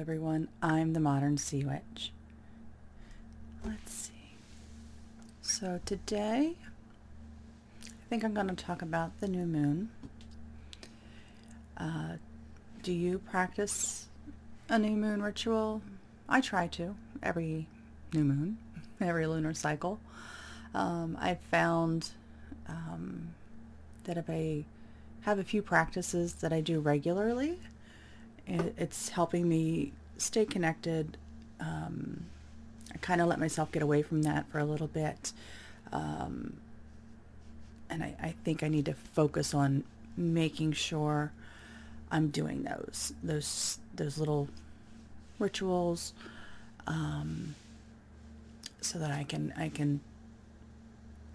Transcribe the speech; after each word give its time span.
everyone. 0.00 0.48
I'm 0.62 0.94
the 0.94 0.98
Modern 0.98 1.36
Sea 1.36 1.62
Witch. 1.62 2.10
Let's 3.62 3.92
see. 3.92 4.32
So 5.42 5.78
today, 5.84 6.54
I 7.84 8.08
think 8.08 8.24
I'm 8.24 8.32
going 8.32 8.48
to 8.48 8.54
talk 8.54 8.80
about 8.80 9.20
the 9.20 9.28
new 9.28 9.44
moon. 9.44 9.90
Uh, 11.76 12.14
do 12.82 12.94
you 12.94 13.18
practice 13.18 14.06
a 14.70 14.78
new 14.78 14.96
moon 14.96 15.22
ritual? 15.22 15.82
I 16.30 16.40
try 16.40 16.66
to 16.68 16.96
every 17.22 17.66
new 18.14 18.24
moon, 18.24 18.56
every 19.02 19.26
lunar 19.26 19.52
cycle. 19.52 20.00
Um, 20.72 21.18
I've 21.20 21.40
found 21.50 22.08
um, 22.66 23.34
that 24.04 24.16
if 24.16 24.30
I 24.30 24.64
have 25.22 25.38
a 25.38 25.44
few 25.44 25.60
practices 25.60 26.32
that 26.36 26.54
I 26.54 26.62
do 26.62 26.80
regularly, 26.80 27.58
it's 28.50 29.10
helping 29.10 29.48
me 29.48 29.92
stay 30.18 30.44
connected. 30.44 31.16
Um, 31.60 32.24
I 32.92 32.98
kind 32.98 33.20
of 33.20 33.28
let 33.28 33.38
myself 33.38 33.70
get 33.70 33.82
away 33.82 34.02
from 34.02 34.22
that 34.22 34.46
for 34.50 34.58
a 34.58 34.64
little 34.64 34.86
bit. 34.86 35.32
Um, 35.92 36.56
and 37.88 38.02
I, 38.02 38.14
I, 38.22 38.34
think 38.44 38.62
I 38.62 38.68
need 38.68 38.86
to 38.86 38.94
focus 38.94 39.54
on 39.54 39.84
making 40.16 40.72
sure 40.72 41.32
I'm 42.10 42.28
doing 42.28 42.62
those, 42.62 43.12
those, 43.22 43.78
those 43.94 44.18
little 44.18 44.48
rituals, 45.38 46.12
um, 46.86 47.54
so 48.80 48.98
that 48.98 49.10
I 49.10 49.24
can, 49.24 49.52
I 49.56 49.68
can 49.68 50.00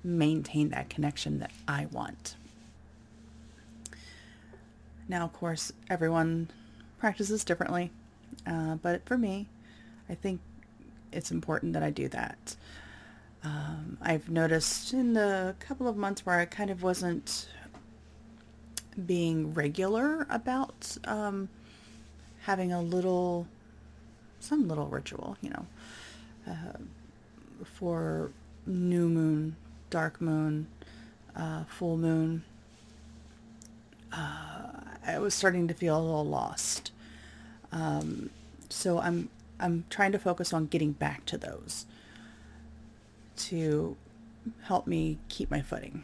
maintain 0.04 0.70
that 0.70 0.90
connection 0.90 1.40
that 1.40 1.52
I 1.68 1.88
want. 1.88 2.36
Now, 5.08 5.26
of 5.26 5.34
course, 5.34 5.72
everyone 5.90 6.50
practices 6.98 7.44
differently, 7.44 7.92
uh, 8.48 8.76
but 8.76 9.06
for 9.06 9.18
me, 9.18 9.48
I 10.10 10.16
think 10.16 10.40
it's 11.12 11.32
important 11.32 11.74
that 11.74 11.84
I 11.84 11.90
do 11.90 12.08
that. 12.10 12.56
Um, 13.44 13.98
I've 14.02 14.30
noticed 14.30 14.94
in 14.94 15.14
the 15.14 15.56
couple 15.60 15.88
of 15.88 15.96
months 15.98 16.26
where 16.26 16.40
I 16.40 16.46
kind 16.46 16.70
of 16.70 16.82
wasn't 16.82 17.48
being 19.06 19.54
regular 19.54 20.26
about 20.30 20.98
um, 21.06 21.50
having 22.42 22.72
a 22.72 22.82
little, 22.82 23.48
some 24.40 24.68
little 24.68 24.88
ritual, 24.88 25.38
you 25.42 25.50
know, 25.50 25.66
uh, 26.48 26.78
for 27.64 28.32
new 28.66 29.08
moon, 29.08 29.56
dark 29.90 30.20
moon, 30.20 30.68
uh, 31.36 31.66
full 31.66 31.98
moon. 31.98 32.44
Uh, 34.16 34.82
I 35.06 35.20
was 35.20 35.34
starting 35.34 35.68
to 35.68 35.74
feel 35.74 36.00
a 36.00 36.02
little 36.02 36.26
lost. 36.26 36.92
Um, 37.72 38.30
so 38.70 39.00
I'm 39.00 39.30
I'm 39.60 39.86
trying 39.90 40.12
to 40.12 40.20
focus 40.20 40.54
on 40.54 40.68
getting 40.68 40.92
back 40.92 41.26
to 41.26 41.38
those 41.38 41.86
to 43.38 43.96
help 44.64 44.88
me 44.88 45.18
keep 45.30 45.50
my 45.50 45.62
footing. 45.62 46.04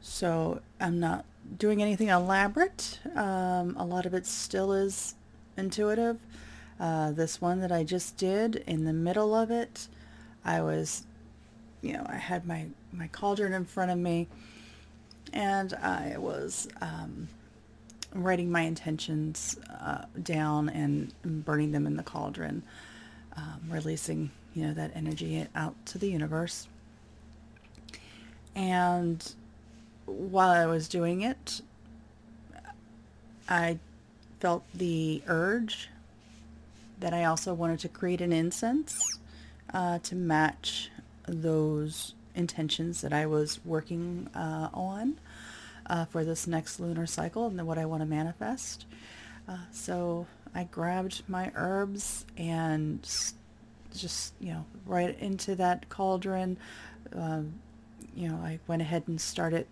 So 0.00 0.60
I'm 0.80 0.98
not 0.98 1.24
doing 1.58 1.82
anything 1.82 2.08
elaborate. 2.08 3.00
Um, 3.14 3.76
a 3.76 3.84
lot 3.84 4.06
of 4.06 4.14
it 4.14 4.26
still 4.26 4.72
is 4.72 5.14
intuitive. 5.56 6.18
Uh, 6.78 7.12
this 7.12 7.40
one 7.40 7.60
that 7.60 7.70
I 7.70 7.84
just 7.84 8.16
did, 8.16 8.56
in 8.66 8.84
the 8.84 8.92
middle 8.92 9.34
of 9.34 9.50
it, 9.50 9.88
I 10.44 10.62
was, 10.62 11.04
you 11.82 11.92
know, 11.92 12.06
I 12.08 12.16
had 12.16 12.46
my, 12.46 12.66
my 12.92 13.08
cauldron 13.08 13.52
in 13.52 13.66
front 13.66 13.90
of 13.90 13.98
me 13.98 14.28
and 15.32 15.74
I 15.74 16.16
was 16.18 16.68
um, 16.80 17.28
writing 18.14 18.50
my 18.50 18.62
intentions 18.62 19.56
uh, 19.80 20.04
down 20.22 20.68
and 20.68 21.12
burning 21.44 21.72
them 21.72 21.86
in 21.86 21.96
the 21.96 22.02
cauldron, 22.02 22.62
um, 23.36 23.60
releasing 23.68 24.30
you 24.54 24.66
know 24.66 24.74
that 24.74 24.92
energy 24.94 25.46
out 25.54 25.74
to 25.86 25.98
the 25.98 26.10
universe. 26.10 26.66
And 28.54 29.34
while 30.06 30.50
I 30.50 30.66
was 30.66 30.88
doing 30.88 31.22
it, 31.22 31.60
I 33.48 33.78
felt 34.40 34.64
the 34.74 35.22
urge 35.26 35.88
that 36.98 37.14
I 37.14 37.24
also 37.24 37.54
wanted 37.54 37.80
to 37.80 37.88
create 37.88 38.20
an 38.20 38.32
incense 38.32 39.18
uh, 39.72 39.98
to 40.00 40.14
match 40.14 40.90
those 41.26 42.14
intentions 42.34 43.00
that 43.00 43.12
I 43.12 43.26
was 43.26 43.60
working 43.64 44.28
uh, 44.34 44.68
on 44.72 45.18
uh, 45.86 46.04
for 46.06 46.24
this 46.24 46.46
next 46.46 46.80
lunar 46.80 47.06
cycle 47.06 47.46
and 47.46 47.66
what 47.66 47.78
I 47.78 47.84
want 47.84 48.02
to 48.02 48.06
manifest. 48.06 48.86
Uh, 49.48 49.56
so 49.72 50.26
I 50.54 50.64
grabbed 50.64 51.22
my 51.28 51.50
herbs 51.54 52.24
and 52.36 53.02
just, 53.96 54.34
you 54.40 54.52
know, 54.52 54.64
right 54.86 55.18
into 55.18 55.54
that 55.56 55.88
cauldron. 55.88 56.56
Um, 57.14 57.54
you 58.14 58.28
know, 58.28 58.36
I 58.36 58.60
went 58.66 58.82
ahead 58.82 59.04
and 59.06 59.20
started 59.20 59.66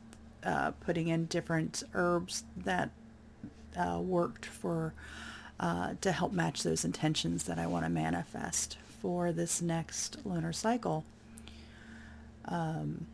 uh, 0.45 0.73
putting 0.81 1.09
in 1.09 1.27
different 1.27 1.83
herbs 1.95 2.45
that 2.57 2.91
uh, 3.77 4.01
worked 4.01 4.47
for 4.47 4.95
uh, 5.61 5.95
to 6.01 6.13
help 6.13 6.33
match 6.33 6.63
those 6.63 6.85
intentions 6.85 7.45
that 7.45 7.59
I 7.59 7.67
want 7.67 7.85
to 7.85 7.91
manifest 7.91 8.79
for 9.01 9.33
this 9.33 9.61
next 9.61 10.25
lunar 10.25 10.53
cycle. 10.53 11.05
Um, 12.49 13.07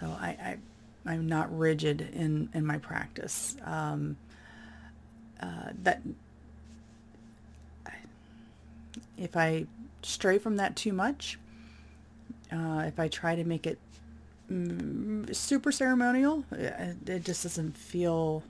so 0.00 0.06
I, 0.06 0.28
I, 0.28 0.56
I'm 1.06 1.28
not 1.28 1.56
rigid 1.56 2.00
in, 2.12 2.48
in 2.54 2.64
my 2.64 2.78
practice. 2.78 3.56
Um, 3.64 4.16
uh, 5.40 5.70
that 5.82 6.02
if 9.16 9.36
I 9.36 9.66
stray 10.02 10.38
from 10.38 10.56
that 10.56 10.76
too 10.76 10.92
much, 10.92 11.38
uh, 12.52 12.84
if 12.86 12.98
I 12.98 13.08
try 13.08 13.34
to 13.36 13.44
make 13.44 13.66
it 13.66 13.78
mm, 14.50 15.34
super 15.34 15.72
ceremonial, 15.72 16.44
it, 16.52 16.96
it, 17.06 17.24
just 17.24 17.42
doesn't 17.42 17.76
feel 17.76 18.42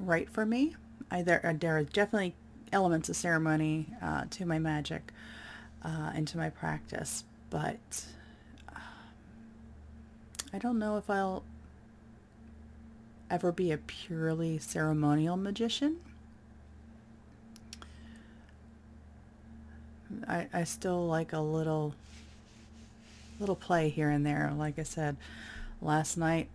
right 0.00 0.28
for 0.28 0.44
me. 0.44 0.74
I, 1.10 1.22
there, 1.22 1.56
there 1.60 1.76
are 1.76 1.84
definitely 1.84 2.34
elements 2.72 3.08
of 3.08 3.16
ceremony 3.16 3.86
uh, 4.02 4.24
to 4.30 4.46
my 4.46 4.58
magic, 4.58 5.12
uh, 5.82 6.12
into 6.14 6.36
my 6.36 6.50
practice, 6.50 7.24
but 7.50 8.04
uh, 8.68 8.78
I 10.52 10.58
don't 10.58 10.78
know 10.78 10.96
if 10.96 11.08
I'll 11.08 11.44
ever 13.30 13.52
be 13.52 13.72
a 13.72 13.78
purely 13.78 14.58
ceremonial 14.58 15.36
magician. 15.36 15.98
I, 20.28 20.46
I 20.52 20.64
still 20.64 21.06
like 21.06 21.32
a 21.32 21.40
little 21.40 21.94
little 23.38 23.56
play 23.56 23.88
here 23.88 24.10
and 24.10 24.24
there. 24.24 24.52
Like 24.56 24.78
I 24.78 24.82
said, 24.82 25.16
last 25.82 26.16
night 26.16 26.48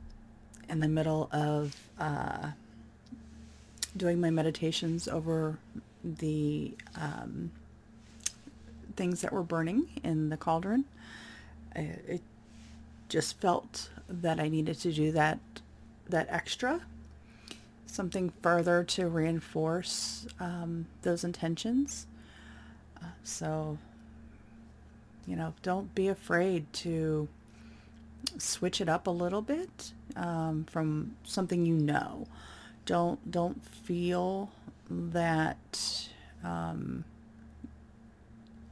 in 0.70 0.80
the 0.80 0.88
middle 0.88 1.30
of 1.32 1.76
uh, 2.00 2.52
doing 3.96 4.20
my 4.20 4.30
meditations 4.30 5.08
over 5.08 5.58
the 6.04 6.74
um, 6.96 7.52
things 8.96 9.22
that 9.22 9.32
were 9.32 9.44
burning 9.44 9.88
in 10.04 10.30
the 10.30 10.38
cauldron. 10.38 10.86
It 11.76 12.22
just 13.10 13.40
felt 13.40 13.90
that 14.08 14.40
I 14.40 14.48
needed 14.48 14.80
to 14.80 14.92
do 14.92 15.12
that 15.12 15.40
that 16.08 16.28
extra, 16.30 16.82
something 17.86 18.32
further 18.42 18.84
to 18.84 19.08
reinforce 19.08 20.28
um, 20.40 20.86
those 21.04 21.24
intentions. 21.24 22.06
Uh, 23.02 23.08
so, 23.24 23.78
you 25.26 25.36
know, 25.36 25.54
don't 25.64 25.94
be 25.96 26.08
afraid 26.08 26.72
to 26.74 27.28
switch 28.38 28.82
it 28.82 28.90
up 28.90 29.08
a 29.08 29.12
little 29.12 29.42
bit 29.42 29.94
um, 30.16 30.66
from 30.70 31.16
something 31.24 31.66
you 31.66 31.76
know. 31.76 32.28
Don't 32.86 33.32
don't 33.32 33.64
feel 33.64 34.52
that 34.90 36.10
um, 36.44 37.06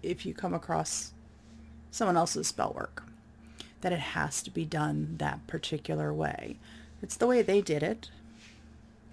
if 0.02 0.26
you 0.26 0.34
come 0.34 0.54
across 0.54 1.14
someone 1.92 2.18
else's 2.18 2.48
spell 2.48 2.74
work, 2.76 3.04
that 3.82 3.94
it 3.94 4.00
has 4.00 4.42
to 4.44 4.52
be 4.52 4.66
done 4.66 5.16
that 5.18 5.46
particular 5.48 6.14
way. 6.14 6.58
It's 7.02 7.18
the 7.18 7.28
way 7.28 7.42
they 7.42 7.62
did 7.62 7.84
it. 7.84 8.10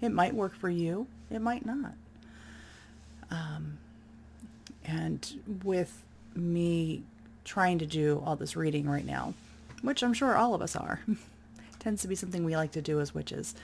It 0.01 0.09
might 0.09 0.35
work 0.35 0.55
for 0.55 0.69
you. 0.69 1.07
It 1.31 1.41
might 1.41 1.65
not. 1.65 1.93
Um, 3.31 3.77
and 4.85 5.59
with 5.63 6.03
me 6.35 7.03
trying 7.43 7.79
to 7.79 7.85
do 7.85 8.21
all 8.25 8.35
this 8.35 8.55
reading 8.55 8.89
right 8.89 9.05
now, 9.05 9.33
which 9.81 10.03
I'm 10.03 10.13
sure 10.13 10.35
all 10.35 10.53
of 10.53 10.61
us 10.61 10.75
are, 10.75 11.01
tends 11.79 12.01
to 12.01 12.07
be 12.07 12.15
something 12.15 12.43
we 12.43 12.55
like 12.55 12.71
to 12.73 12.81
do 12.81 12.99
as 12.99 13.13
witches, 13.13 13.55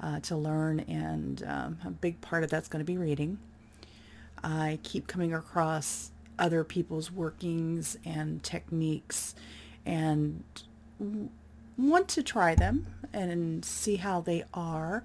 uh, 0.00 0.20
to 0.20 0.36
learn, 0.36 0.80
and 0.80 1.42
um, 1.46 1.78
a 1.84 1.90
big 1.90 2.20
part 2.20 2.44
of 2.44 2.50
that's 2.50 2.68
going 2.68 2.84
to 2.84 2.90
be 2.90 2.98
reading. 2.98 3.38
I 4.42 4.78
keep 4.82 5.06
coming 5.06 5.34
across 5.34 6.10
other 6.38 6.64
people's 6.64 7.10
workings 7.10 7.96
and 8.04 8.42
techniques 8.42 9.34
and 9.84 10.42
want 11.76 12.08
to 12.08 12.22
try 12.22 12.54
them 12.54 12.86
and 13.12 13.64
see 13.64 13.96
how 13.96 14.20
they 14.20 14.44
are. 14.52 15.04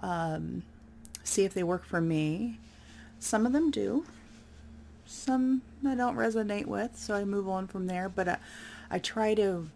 Um, 0.00 0.62
see 1.24 1.44
if 1.44 1.54
they 1.54 1.62
work 1.62 1.84
for 1.84 2.00
me. 2.00 2.58
Some 3.18 3.46
of 3.46 3.52
them 3.52 3.70
do. 3.70 4.04
Some 5.06 5.62
I 5.86 5.94
don't 5.94 6.16
resonate 6.16 6.66
with, 6.66 6.96
so 6.98 7.14
I 7.14 7.24
move 7.24 7.48
on 7.48 7.66
from 7.66 7.86
there. 7.86 8.08
But 8.08 8.28
I, 8.28 8.38
I 8.90 8.98
try 8.98 9.34
to 9.34 9.68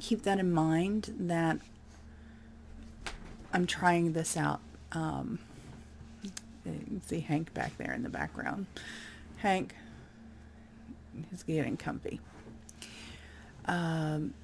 keep 0.00 0.22
that 0.22 0.38
in 0.38 0.52
mind 0.52 1.14
that 1.18 1.58
I'm 3.52 3.66
trying 3.66 4.12
this 4.12 4.36
out. 4.36 4.60
Um, 4.92 5.38
you 6.24 6.30
can 6.72 7.02
see 7.02 7.20
Hank 7.20 7.54
back 7.54 7.76
there 7.78 7.92
in 7.92 8.02
the 8.02 8.08
background. 8.08 8.66
Hank 9.38 9.74
is 11.32 11.42
getting 11.42 11.76
comfy. 11.76 12.20
Um, 13.66 14.34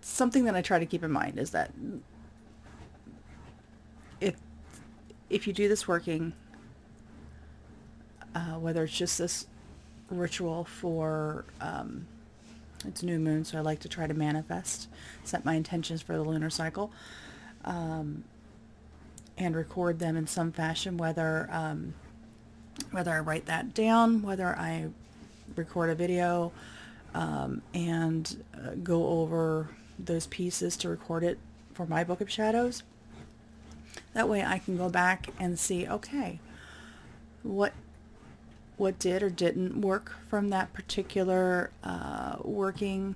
something 0.00 0.44
that 0.44 0.54
I 0.54 0.62
try 0.62 0.78
to 0.78 0.86
keep 0.86 1.02
in 1.02 1.10
mind 1.10 1.38
is 1.38 1.50
that 1.50 1.70
if 4.20 4.36
if 5.30 5.46
you 5.46 5.52
do 5.52 5.68
this 5.68 5.88
working, 5.88 6.34
uh, 8.34 8.58
whether 8.58 8.84
it's 8.84 8.96
just 8.96 9.18
this 9.18 9.46
ritual 10.10 10.64
for 10.64 11.46
um, 11.60 12.06
it's 12.84 13.02
new 13.02 13.18
moon, 13.18 13.44
so 13.44 13.58
I 13.58 13.60
like 13.62 13.80
to 13.80 13.88
try 13.88 14.06
to 14.06 14.14
manifest, 14.14 14.88
set 15.24 15.44
my 15.44 15.54
intentions 15.54 16.02
for 16.02 16.14
the 16.14 16.22
lunar 16.22 16.50
cycle, 16.50 16.92
um, 17.64 18.24
and 19.38 19.56
record 19.56 19.98
them 19.98 20.16
in 20.16 20.26
some 20.26 20.52
fashion, 20.52 20.96
whether 20.96 21.48
um, 21.50 21.94
whether 22.90 23.10
I 23.10 23.20
write 23.20 23.46
that 23.46 23.74
down, 23.74 24.22
whether 24.22 24.56
I 24.56 24.88
record 25.56 25.90
a 25.90 25.94
video, 25.94 26.52
um, 27.14 27.62
and 27.74 28.42
uh, 28.54 28.70
go 28.82 29.06
over 29.08 29.68
those 29.98 30.26
pieces 30.26 30.76
to 30.78 30.88
record 30.88 31.24
it 31.24 31.38
for 31.74 31.86
my 31.86 32.04
book 32.04 32.20
of 32.20 32.30
shadows. 32.30 32.82
That 34.14 34.28
way 34.28 34.42
I 34.42 34.58
can 34.58 34.76
go 34.76 34.88
back 34.88 35.28
and 35.38 35.58
see, 35.58 35.86
okay, 35.86 36.38
what 37.42 37.72
what 38.76 38.98
did 38.98 39.22
or 39.22 39.30
didn't 39.30 39.80
work 39.80 40.16
from 40.28 40.48
that 40.48 40.72
particular 40.72 41.70
uh, 41.84 42.36
working. 42.42 43.14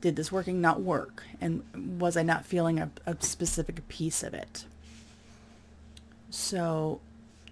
Did 0.00 0.16
this 0.16 0.30
working 0.30 0.60
not 0.60 0.82
work? 0.82 1.24
And 1.40 1.62
was 2.00 2.16
I 2.16 2.22
not 2.22 2.44
feeling 2.44 2.78
a, 2.78 2.90
a 3.06 3.16
specific 3.20 3.88
piece 3.88 4.22
of 4.22 4.34
it? 4.34 4.66
So 6.30 7.00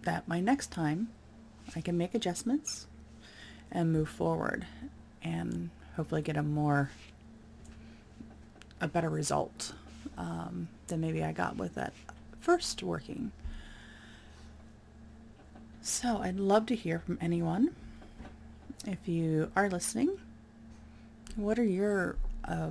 that 0.02 0.28
my 0.28 0.40
next 0.40 0.70
time 0.70 1.08
I 1.74 1.80
can 1.80 1.98
make 1.98 2.14
adjustments 2.14 2.86
and 3.70 3.92
move 3.92 4.08
forward 4.08 4.66
and 5.22 5.70
hopefully 5.96 6.22
get 6.22 6.36
a 6.36 6.42
more 6.42 6.90
a 8.80 8.86
better 8.86 9.08
result 9.08 9.72
um, 10.18 10.68
than 10.88 11.00
maybe 11.00 11.24
I 11.24 11.32
got 11.32 11.56
with 11.56 11.74
that 11.74 11.92
first 12.40 12.82
working. 12.82 13.32
So 15.80 16.18
I'd 16.18 16.38
love 16.38 16.66
to 16.66 16.74
hear 16.76 16.98
from 16.98 17.18
anyone. 17.20 17.74
If 18.86 19.08
you 19.08 19.50
are 19.56 19.68
listening, 19.68 20.18
what 21.36 21.58
are 21.58 21.64
your 21.64 22.16
uh, 22.44 22.70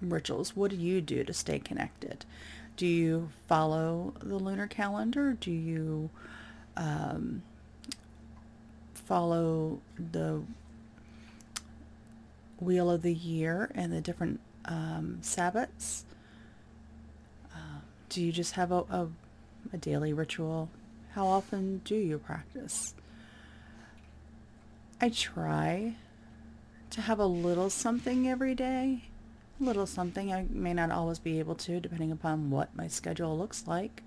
rituals? 0.00 0.56
What 0.56 0.70
do 0.70 0.76
you 0.76 1.00
do 1.00 1.24
to 1.24 1.32
stay 1.32 1.58
connected? 1.58 2.24
Do 2.76 2.86
you 2.86 3.28
follow 3.46 4.14
the 4.20 4.36
lunar 4.36 4.66
calendar? 4.66 5.36
Do 5.38 5.50
you 5.50 6.10
um, 6.76 7.42
follow 9.06 9.80
the 9.98 10.42
wheel 12.58 12.90
of 12.90 13.02
the 13.02 13.14
year 13.14 13.70
and 13.74 13.92
the 13.92 14.00
different 14.00 14.40
um, 14.64 15.18
Sabbats? 15.22 16.04
Uh, 17.52 17.80
do 18.08 18.22
you 18.22 18.32
just 18.32 18.52
have 18.54 18.70
a, 18.72 18.84
a, 18.90 19.08
a 19.72 19.78
daily 19.78 20.12
ritual? 20.12 20.68
How 21.14 21.26
often 21.26 21.82
do 21.84 21.94
you 21.94 22.18
practice? 22.18 22.94
I 25.00 25.08
try 25.08 25.94
to 26.90 27.00
have 27.00 27.18
a 27.18 27.26
little 27.26 27.70
something 27.70 28.28
every 28.28 28.54
day. 28.54 29.04
A 29.60 29.64
little 29.64 29.86
something. 29.86 30.32
I 30.32 30.46
may 30.48 30.72
not 30.72 30.90
always 30.90 31.18
be 31.18 31.38
able 31.38 31.54
to, 31.56 31.80
depending 31.80 32.12
upon 32.12 32.50
what 32.50 32.74
my 32.76 32.86
schedule 32.86 33.36
looks 33.36 33.66
like. 33.66 34.02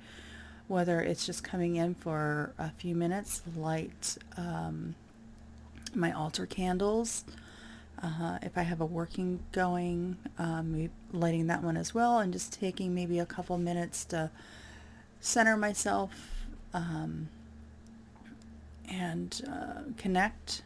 Whether 0.68 1.02
it's 1.02 1.26
just 1.26 1.44
coming 1.44 1.76
in 1.76 1.94
for 1.96 2.54
a 2.58 2.72
few 2.72 2.96
minutes, 2.96 3.42
light 3.56 4.18
um, 4.36 4.96
my 5.94 6.12
altar 6.12 6.46
candles. 6.46 7.24
Uh, 8.02 8.40
if 8.42 8.58
I 8.58 8.64
have 8.64 8.82
a 8.82 8.86
working 8.86 9.40
going, 9.52 10.18
um, 10.38 10.90
lighting 11.14 11.48
that 11.48 11.64
one 11.64 11.78
as 11.78 11.94
well, 11.94 12.20
and 12.20 12.34
just 12.34 12.54
taking 12.54 12.94
maybe 12.94 13.20
a 13.20 13.26
couple 13.26 13.58
minutes 13.58 14.04
to 14.06 14.30
center 15.22 15.56
myself 15.56 16.46
um, 16.74 17.30
and 18.90 19.42
uh, 19.48 19.92
connect. 19.98 20.64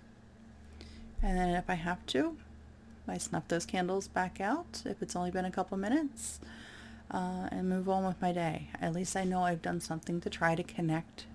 And 1.21 1.37
then 1.37 1.49
if 1.49 1.69
I 1.69 1.75
have 1.75 2.05
to, 2.07 2.35
I 3.07 3.17
snuff 3.17 3.47
those 3.47 3.65
candles 3.65 4.07
back 4.07 4.41
out 4.41 4.83
if 4.85 5.01
it's 5.01 5.15
only 5.15 5.31
been 5.31 5.45
a 5.45 5.51
couple 5.51 5.77
minutes 5.77 6.39
uh, 7.11 7.47
and 7.51 7.69
move 7.69 7.89
on 7.89 8.05
with 8.05 8.21
my 8.21 8.31
day. 8.31 8.69
At 8.81 8.93
least 8.93 9.15
I 9.15 9.23
know 9.23 9.43
I've 9.43 9.61
done 9.61 9.79
something 9.81 10.21
to 10.21 10.29
try 10.29 10.55
to 10.55 10.63
connect, 10.63 11.25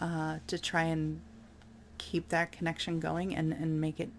uh, 0.00 0.38
to 0.46 0.58
try 0.58 0.84
and 0.84 1.20
keep 1.98 2.28
that 2.28 2.52
connection 2.52 3.00
going 3.00 3.34
and, 3.34 3.52
and 3.52 3.80
make 3.80 3.98
it, 3.98 4.10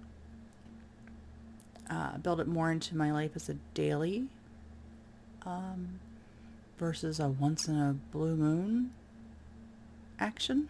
uh, 1.89 2.17
build 2.17 2.39
it 2.39 2.47
more 2.47 2.71
into 2.71 2.95
my 2.95 3.11
life 3.11 3.31
as 3.35 3.47
a 3.49 3.55
daily 3.73 4.25
um, 5.45 5.99
versus 6.77 7.19
a 7.19 7.29
once 7.29 7.67
in 7.67 7.79
a 7.79 7.93
blue 8.11 8.35
moon 8.35 8.91
action. 10.19 10.69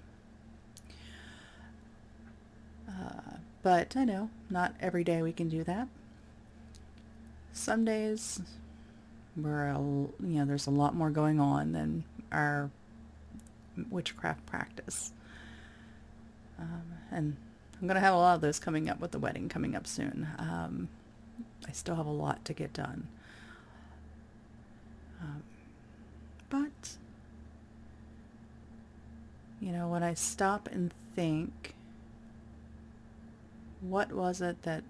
Uh, 2.88 3.38
but 3.64 3.98
I 3.98 4.06
know 4.06 4.30
not 4.50 4.76
every 4.80 5.04
day 5.04 5.22
we 5.22 5.34
can 5.34 5.50
do 5.50 5.64
that. 5.64 5.88
Some 7.52 7.86
days 7.86 8.42
where 9.36 9.74
you 9.74 10.16
know 10.20 10.46
there's 10.46 10.68
a 10.68 10.72
lot 10.72 10.96
more 10.96 11.10
going 11.10 11.40
on 11.40 11.74
than 11.74 12.04
our 12.32 12.70
witchcraft 13.90 14.46
practice. 14.46 15.12
Um, 16.58 16.84
and 17.12 17.36
I'm 17.80 17.88
going 17.88 17.96
to 17.96 18.02
have 18.02 18.14
a 18.14 18.18
lot 18.18 18.36
of 18.36 18.42
those 18.42 18.60
coming 18.60 18.90
up 18.90 19.00
with 19.00 19.12
the 19.12 19.20
wedding 19.20 19.50
coming 19.50 19.76
up 19.76 19.86
soon. 19.86 20.28
Um, 20.38 20.88
I 21.68 21.72
still 21.74 21.96
have 21.96 22.06
a 22.06 22.12
lot 22.12 22.46
to 22.46 22.54
get 22.54 22.72
done. 22.72 23.08
Um, 25.22 25.44
but 26.50 26.96
you 29.60 29.72
know, 29.72 29.88
when 29.88 30.04
I 30.04 30.14
stop 30.14 30.70
and 30.72 30.94
think, 31.16 31.74
what 33.82 34.12
was 34.12 34.42
it 34.42 34.62
that 34.64 34.84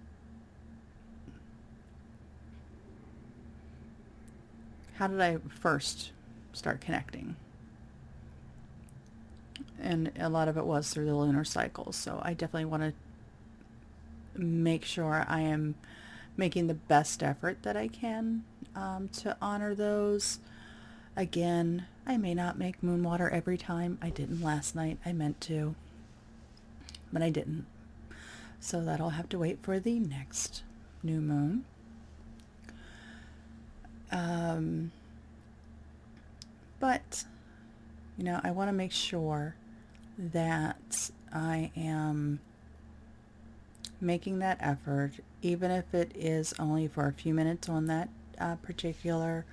how 4.96 5.08
did 5.08 5.22
I 5.22 5.38
first 5.50 6.12
start 6.54 6.82
connecting? 6.82 7.36
And 9.82 10.12
a 10.20 10.30
lot 10.30 10.48
of 10.48 10.58
it 10.58 10.66
was 10.66 10.90
through 10.90 11.06
the 11.06 11.16
lunar 11.16 11.44
cycles. 11.44 11.96
So 11.96 12.20
I 12.24 12.34
definitely 12.34 12.66
want 12.66 12.84
to 12.84 14.42
make 14.42 14.86
sure 14.86 15.26
I 15.28 15.42
am 15.42 15.76
making 16.38 16.68
the 16.68 16.74
best 16.74 17.24
effort 17.24 17.64
that 17.64 17.78
I 17.78 17.88
can 17.88 18.44
um, 18.76 19.10
to 19.10 19.38
honor 19.42 19.76
those. 19.76 20.40
Again, 21.16 21.86
I 22.06 22.18
may 22.18 22.34
not 22.34 22.58
make 22.58 22.84
moon 22.84 23.04
water 23.04 23.30
every 23.30 23.58
time. 23.58 23.98
I 24.02 24.10
didn't 24.10 24.42
last 24.42 24.76
night. 24.76 24.98
I 25.06 25.14
meant 25.14 25.40
to. 25.42 25.76
But 27.12 27.22
I 27.22 27.30
didn't. 27.30 27.66
So 28.60 28.84
that'll 28.84 29.12
have 29.12 29.30
to 29.30 29.40
wait 29.40 29.60
for 29.62 29.80
the 29.80 30.00
next 30.00 30.64
new 31.04 31.22
moon. 31.22 31.66
Um, 34.12 34.92
but, 36.80 37.24
you 38.18 38.24
know, 38.24 38.40
I 38.44 38.52
want 38.52 38.70
to 38.70 38.74
make 38.74 38.92
sure 38.92 39.56
that 40.18 41.10
I 41.34 41.72
am 41.76 42.40
making 44.00 44.40
that 44.40 44.58
effort, 44.60 45.14
even 45.42 45.72
if 45.72 45.94
it 45.94 46.12
is 46.16 46.54
only 46.60 46.88
for 46.88 47.08
a 47.08 47.14
few 47.14 47.34
minutes 47.34 47.68
on 47.70 47.88
that 47.88 48.10
uh, 48.40 48.56
particular 48.56 49.46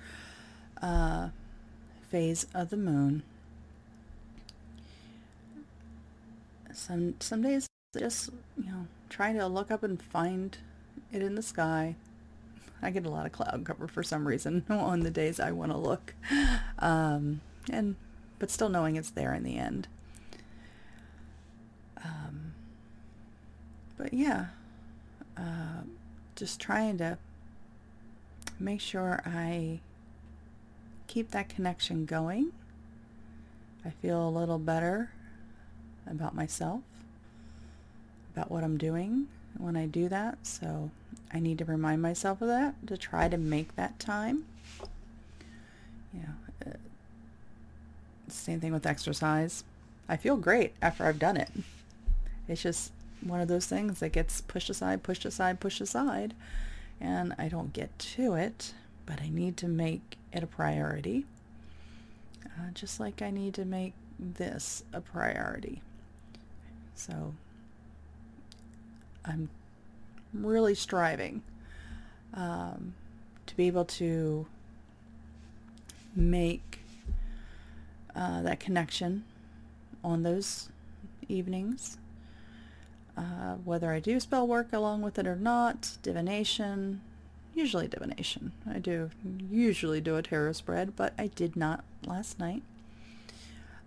uh, 0.81 1.29
phase 2.09 2.45
of 2.53 2.69
the 2.69 2.77
moon. 2.77 3.23
Some 6.73 7.15
some 7.19 7.43
days 7.43 7.67
just 7.97 8.31
you 8.57 8.65
know 8.65 8.87
trying 9.09 9.37
to 9.37 9.45
look 9.45 9.69
up 9.69 9.83
and 9.83 10.01
find 10.01 10.57
it 11.11 11.21
in 11.21 11.35
the 11.35 11.43
sky. 11.43 11.95
I 12.83 12.91
get 12.91 13.05
a 13.05 13.09
lot 13.09 13.25
of 13.25 13.31
cloud 13.31 13.63
cover 13.65 13.87
for 13.87 14.03
some 14.03 14.27
reason 14.27 14.65
on 14.69 14.99
the 15.01 15.11
days 15.11 15.39
I 15.39 15.51
want 15.51 15.71
to 15.71 15.77
look, 15.77 16.13
um, 16.79 17.41
and 17.71 17.95
but 18.39 18.51
still 18.51 18.69
knowing 18.69 18.97
it's 18.97 19.11
there 19.11 19.33
in 19.33 19.43
the 19.43 19.57
end. 19.57 19.87
Um, 22.03 22.53
but 23.97 24.13
yeah, 24.13 24.47
uh, 25.37 25.83
just 26.35 26.59
trying 26.59 26.97
to 26.97 27.17
make 28.59 28.81
sure 28.81 29.21
I 29.25 29.79
keep 31.07 31.31
that 31.31 31.47
connection 31.47 32.05
going. 32.05 32.51
I 33.85 33.91
feel 33.91 34.27
a 34.27 34.29
little 34.29 34.59
better 34.59 35.11
about 36.05 36.35
myself, 36.35 36.81
about 38.33 38.51
what 38.51 38.63
I'm 38.63 38.77
doing 38.77 39.27
when 39.57 39.75
I 39.75 39.85
do 39.85 40.09
that. 40.09 40.39
So 40.43 40.91
I 41.31 41.39
need 41.39 41.57
to 41.59 41.65
remind 41.65 42.01
myself 42.01 42.41
of 42.41 42.47
that 42.47 42.75
to 42.87 42.97
try 42.97 43.27
to 43.27 43.37
make 43.37 43.75
that 43.75 43.99
time. 43.99 44.45
Know, 46.13 46.21
uh, 46.67 46.71
same 48.27 48.59
thing 48.59 48.71
with 48.71 48.85
exercise. 48.85 49.63
I 50.07 50.17
feel 50.17 50.37
great 50.37 50.73
after 50.81 51.05
I've 51.05 51.19
done 51.19 51.37
it. 51.37 51.49
It's 52.47 52.61
just 52.61 52.91
one 53.21 53.41
of 53.41 53.47
those 53.47 53.65
things 53.65 53.99
that 53.99 54.11
gets 54.11 54.41
pushed 54.41 54.69
aside, 54.69 55.01
pushed 55.01 55.25
aside, 55.25 55.59
pushed 55.59 55.81
aside, 55.81 56.33
and 56.99 57.33
I 57.37 57.47
don't 57.47 57.73
get 57.73 57.97
to 57.99 58.35
it, 58.35 58.73
but 59.05 59.21
I 59.21 59.29
need 59.29 59.57
to 59.57 59.67
make 59.67 60.17
it 60.31 60.43
a 60.43 60.47
priority. 60.47 61.25
Uh, 62.45 62.71
just 62.73 62.99
like 62.99 63.21
I 63.21 63.31
need 63.31 63.53
to 63.55 63.65
make 63.65 63.93
this 64.19 64.83
a 64.93 65.01
priority. 65.01 65.81
So 66.95 67.33
I'm 69.25 69.49
really 70.33 70.75
striving 70.75 71.43
um, 72.33 72.93
to 73.45 73.55
be 73.55 73.67
able 73.67 73.85
to 73.85 74.45
make 76.15 76.79
uh, 78.15 78.41
that 78.41 78.59
connection 78.59 79.23
on 80.03 80.23
those 80.23 80.69
evenings. 81.27 81.97
Uh, 83.15 83.55
whether 83.63 83.91
I 83.91 83.99
do 83.99 84.19
spell 84.19 84.47
work 84.47 84.73
along 84.73 85.03
with 85.03 85.19
it 85.19 85.27
or 85.27 85.35
not, 85.35 85.97
divination, 86.01 87.01
usually 87.53 87.87
divination. 87.87 88.51
I 88.69 88.79
do 88.79 89.11
usually 89.51 90.01
do 90.01 90.15
a 90.15 90.23
tarot 90.23 90.53
spread, 90.53 90.95
but 90.95 91.13
I 91.17 91.27
did 91.27 91.55
not 91.55 91.83
last 92.05 92.39
night. 92.39 92.63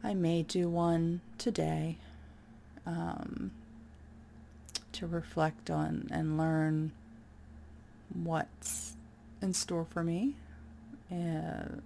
I 0.04 0.14
may 0.14 0.42
do 0.42 0.68
one 0.68 1.20
today 1.38 1.96
um, 2.86 3.50
to 4.96 5.06
reflect 5.06 5.70
on 5.70 6.08
and 6.10 6.38
learn 6.38 6.92
what's 8.12 8.94
in 9.42 9.52
store 9.52 9.86
for 9.90 10.02
me 10.02 10.34
uh, 11.10 11.76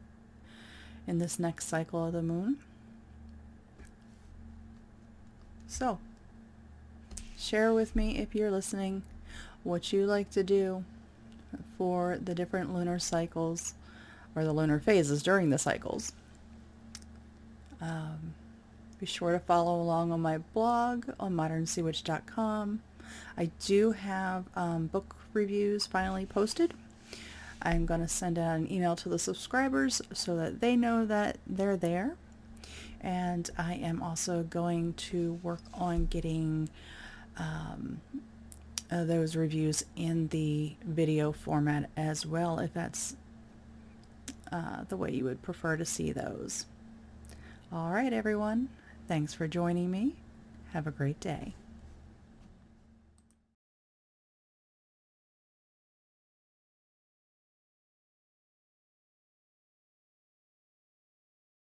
in 1.06 1.18
this 1.18 1.38
next 1.38 1.66
cycle 1.66 2.06
of 2.06 2.12
the 2.12 2.22
moon. 2.22 2.58
So, 5.66 5.98
share 7.38 7.72
with 7.72 7.94
me 7.94 8.18
if 8.18 8.34
you're 8.34 8.50
listening 8.50 9.02
what 9.62 9.92
you 9.92 10.06
like 10.06 10.30
to 10.30 10.42
do 10.42 10.84
for 11.76 12.18
the 12.22 12.34
different 12.34 12.74
lunar 12.74 12.98
cycles 12.98 13.74
or 14.34 14.44
the 14.44 14.52
lunar 14.52 14.78
phases 14.78 15.22
during 15.22 15.50
the 15.50 15.58
cycles. 15.58 16.12
Um, 17.80 18.34
be 18.98 19.06
sure 19.06 19.32
to 19.32 19.38
follow 19.38 19.80
along 19.80 20.12
on 20.12 20.20
my 20.20 20.38
blog 20.38 21.06
on 21.18 21.34
modernseawitch.com. 21.34 22.82
I 23.36 23.50
do 23.64 23.92
have 23.92 24.44
um, 24.54 24.86
book 24.86 25.16
reviews 25.32 25.86
finally 25.86 26.26
posted. 26.26 26.74
I'm 27.62 27.86
going 27.86 28.00
to 28.00 28.08
send 28.08 28.38
out 28.38 28.56
an 28.56 28.72
email 28.72 28.96
to 28.96 29.08
the 29.08 29.18
subscribers 29.18 30.00
so 30.12 30.36
that 30.36 30.60
they 30.60 30.76
know 30.76 31.04
that 31.06 31.38
they're 31.46 31.76
there. 31.76 32.16
And 33.00 33.48
I 33.56 33.74
am 33.74 34.02
also 34.02 34.42
going 34.42 34.94
to 34.94 35.34
work 35.42 35.62
on 35.72 36.06
getting 36.06 36.68
um, 37.36 38.00
uh, 38.90 39.04
those 39.04 39.36
reviews 39.36 39.84
in 39.96 40.28
the 40.28 40.74
video 40.84 41.32
format 41.32 41.88
as 41.96 42.26
well, 42.26 42.58
if 42.58 42.72
that's 42.74 43.16
uh, 44.52 44.84
the 44.88 44.96
way 44.96 45.12
you 45.12 45.24
would 45.24 45.42
prefer 45.42 45.76
to 45.76 45.84
see 45.84 46.12
those. 46.12 46.66
All 47.72 47.90
right, 47.90 48.12
everyone. 48.12 48.68
Thanks 49.06 49.32
for 49.32 49.46
joining 49.46 49.90
me. 49.90 50.16
Have 50.72 50.86
a 50.86 50.90
great 50.90 51.20
day. 51.20 51.54